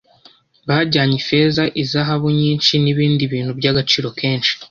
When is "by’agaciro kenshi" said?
3.59-4.51